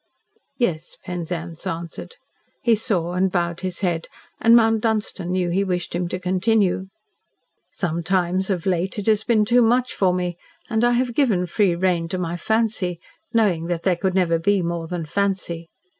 "Yes," 0.57 0.97
Penzance 1.05 1.67
answered. 1.67 2.15
He 2.63 2.73
saw, 2.73 3.13
and 3.13 3.31
bowed 3.31 3.59
his 3.61 3.81
head, 3.81 4.07
and 4.39 4.55
Mount 4.55 4.81
Dunstan 4.81 5.29
knew 5.31 5.51
he 5.51 5.63
wished 5.63 5.93
him 5.93 6.07
to 6.07 6.17
continue. 6.17 6.87
"Sometimes 7.71 8.49
of 8.49 8.65
late 8.65 8.97
it 8.97 9.05
has 9.05 9.23
been 9.23 9.45
too 9.45 9.61
much 9.61 9.93
for 9.93 10.11
me 10.11 10.37
and 10.71 10.83
I 10.83 10.93
have 10.93 11.13
given 11.13 11.45
free 11.45 11.75
rein 11.75 12.07
to 12.07 12.17
my 12.17 12.35
fancy 12.35 12.99
knowing 13.31 13.67
that 13.67 13.83
there 13.83 13.95
could 13.95 14.15
never 14.15 14.39
be 14.39 14.63
more 14.63 14.87
than 14.87 15.05
fancy. 15.05 15.69